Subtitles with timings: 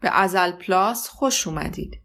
[0.00, 2.00] به ازل پلاس خوش اومدید.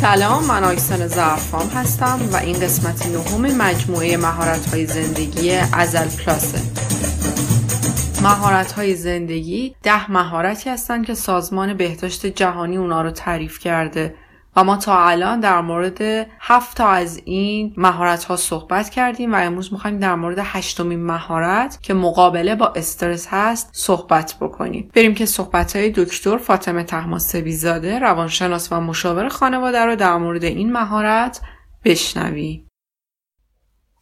[0.00, 6.58] سلام من آیسان زرفام هستم و این قسمت نهم مجموعه مهارت های زندگی ازل پلاسه
[8.22, 14.14] مهارت های زندگی ده مهارتی هستند که سازمان بهداشت جهانی اونا رو تعریف کرده.
[14.56, 16.02] و ما تا الان در مورد
[16.40, 21.78] هفت تا از این مهارت ها صحبت کردیم و امروز می‌خوایم در مورد هشتمین مهارت
[21.82, 24.90] که مقابله با استرس هست صحبت بکنیم.
[24.94, 30.44] بریم که صحبت های دکتر فاطمه تحماسبی زاده روانشناس و مشاور خانواده رو در مورد
[30.44, 31.40] این مهارت
[31.84, 32.67] بشنویم.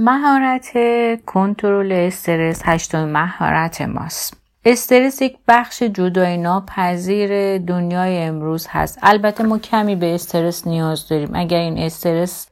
[0.00, 0.68] مهارت
[1.26, 4.34] کنترل استرس هشتمین مهارت ماست.
[4.64, 8.98] استرس یک بخش جدای ناپذیر دنیای امروز هست.
[9.02, 11.30] البته ما کمی به استرس نیاز داریم.
[11.34, 12.48] اگر این استرس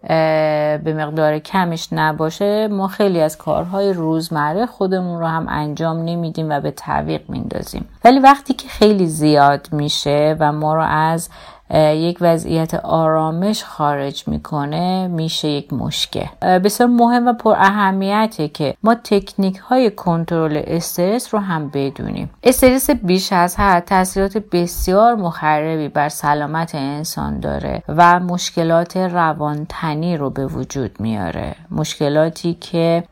[0.84, 6.60] به مقدار کمش نباشه ما خیلی از کارهای روزمره خودمون رو هم انجام نمیدیم و
[6.60, 7.88] به تعویق میندازیم.
[8.04, 11.28] ولی وقتی که خیلی زیاد میشه و ما رو از
[11.74, 16.26] یک وضعیت آرامش خارج می‌کنه میشه یک مشکل.
[16.42, 22.30] بسیار مهم و پر اهمیته که ما تکنیک های کنترل استرس رو هم بدونیم.
[22.42, 30.30] استرس بیش از حد تاثیرات بسیار مخربی بر سلامت انسان داره و مشکلات روانتنی رو
[30.30, 31.54] به وجود میاره.
[31.70, 33.04] مشکلاتی که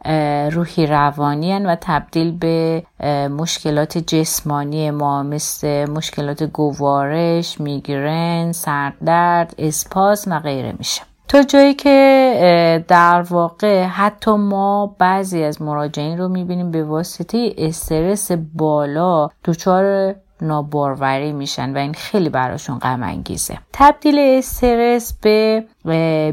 [0.53, 2.83] روحی روانی و تبدیل به
[3.29, 11.03] مشکلات جسمانی ما مثل مشکلات گوارش میگرن سردرد اسپاس و غیره میشه.
[11.28, 18.33] تا جایی که در واقع حتی ما بعضی از مراجعین رو می‌بینیم به واسطه استرس
[18.55, 25.64] بالا دچار ناباروری میشن و این خیلی براشون غم انگیزه تبدیل استرس به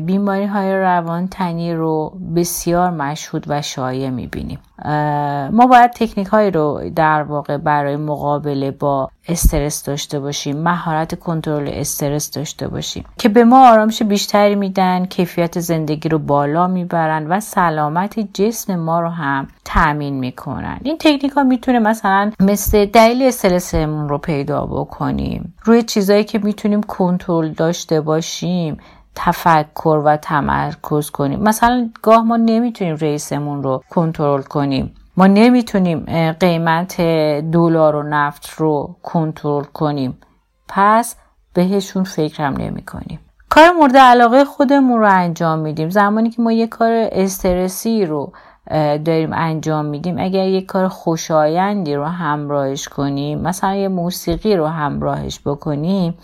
[0.06, 4.59] بیماری های روان تنی رو بسیار مشهود و شایع می‌بینیم.
[5.51, 11.69] ما باید تکنیک هایی رو در واقع برای مقابله با استرس داشته باشیم مهارت کنترل
[11.73, 17.39] استرس داشته باشیم که به ما آرامش بیشتری میدن کیفیت زندگی رو بالا می‌برن و
[17.39, 20.79] سلامت جسم ما رو هم تامین می‌کنن.
[20.83, 26.83] این تکنیک ها می‌تونه مثلا مثل دلیل استرسمون رو پیدا بکنیم روی چیزایی که می‌تونیم
[26.83, 28.78] کنترل داشته باشیم.
[29.16, 31.40] تفکر و تمرکز کنیم.
[31.40, 34.94] مثلا گاه ما نمی‌تونیم رئیسمون رو کنترل کنیم.
[35.18, 37.02] ما نمی‌تونیم قیمت
[37.52, 40.18] دلار و نفت رو کنترل کنیم.
[40.68, 41.16] پس
[41.54, 45.90] بهشون فکرم نمی کنیم کار مورد علاقه خودمون رو انجام میدیم.
[45.90, 48.34] زمانی که ما یه کار استرسی رو
[49.06, 55.40] داریم انجام میدیم اگر یه کار خوشایندی رو همراهش کنیم مثلا یه موسیقی رو همراهش
[55.46, 56.18] بکنیم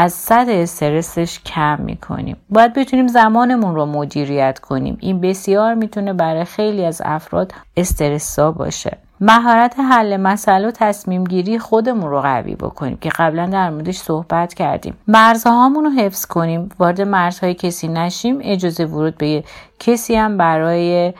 [0.00, 2.36] از صد استرسش کم می‌کنیم.
[2.50, 4.98] باید بتونیم زمانمون رو مدیریت کنیم.
[5.00, 8.96] این بسیار می‌تونه برای خیلی از افراد استرسا باشه.
[9.20, 14.54] مهارت حل مسئله و تصمیم گیری خودمون رو قوی بکنیم که قبلا در موردش صحبت
[14.54, 14.96] کردیم.
[15.08, 16.68] مرزهامون رو حفظ کنیم.
[16.78, 18.38] وارد مرزهای کسی نشیم.
[18.42, 19.44] اجازه ورود به
[19.78, 21.12] کسی هم برای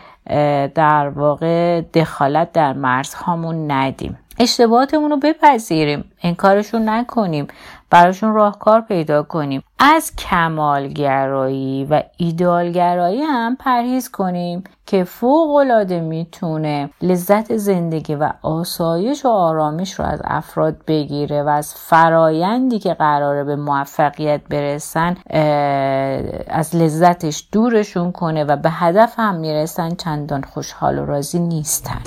[0.75, 4.19] در واقع دخالت در مرزهامون ندیم.
[4.41, 6.05] اشتباهاتمون رو بپذیریم.
[6.23, 7.47] انکارشون نکنیم.
[7.91, 9.63] براشون راهکار پیدا کنیم.
[9.79, 19.25] از کمالگرایی و ایدالگرایی هم پرهیز کنیم که فوق العاده می‌تونه لذت زندگی و آسایش
[19.25, 25.17] و آرامش رو از افراد بگیره و از فرایندی که قراره به موفقیت برسن
[26.49, 32.01] از لذتش دورشون کنه و به هدف هم می‌رسن چندان خوشحال و راضی نیستن.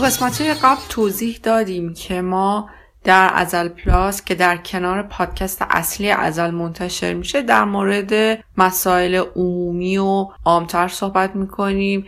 [0.00, 2.68] تو قسمت قبل توضیح دادیم که ما
[3.04, 9.98] در ازل پلاس که در کنار پادکست اصلی ازل منتشر میشه در مورد مسائل عمومی
[9.98, 12.06] و عامتر صحبت می‌کنیم.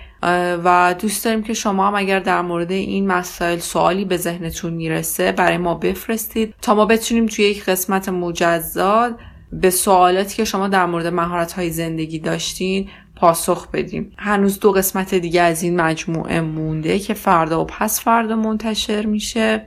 [0.64, 5.32] و دوست داریم که شما هم اگر در مورد این مسائل سوالی به ذهنتون می‌رسه
[5.32, 9.10] برای ما بفرستید تا ما بتونیم توی یک قسمت مجزا
[9.52, 12.88] به سوالاتی که شما در مورد مهارت های زندگی داشتین
[13.22, 14.12] پاسخ بدیم.
[14.18, 19.66] هنوز دو قسمت دیگه از این مجموعه مونده که فردا و پس فردا منتشر میشه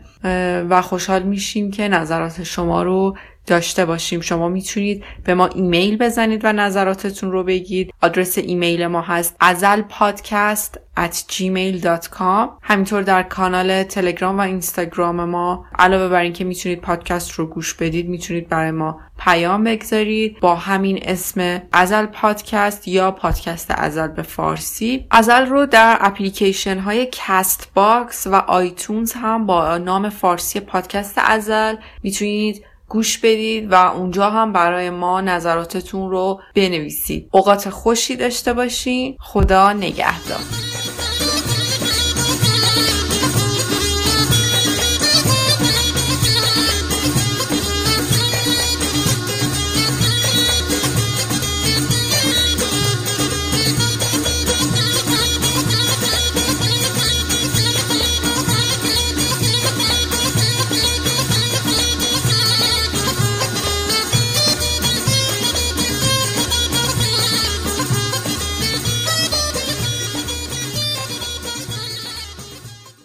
[0.69, 4.21] و خوشحال میشیم که نظرات شما رو داشته باشیم.
[4.21, 7.93] شما می‌تونید به ما ایمیل بزنید و نظراتتون رو بگید.
[8.01, 15.65] آدرس ایمیل ما هست ازل پادکست at gmail.com همینطور در کانال تلگرام و اینستاگرام ما.
[15.79, 20.39] علاوه بر اینکه می‌تونید پادکست رو گوش بدید می‌تونید برای ما پیام بگذارید.
[20.39, 25.07] با همین اسم ازل پادکست یا پادکست ازل به فارسی.
[25.11, 32.65] ازل رو در اپلیکیشن های Castbox و iTunes هم با نام فارسی پادکست ازل می‌تونید
[32.89, 37.29] گوش بدید و اونجا هم برای ما نظراتتون رو بنویسید.
[37.31, 39.17] اوقات خوشی داشته باشین.
[39.19, 40.74] خدا نگهدار.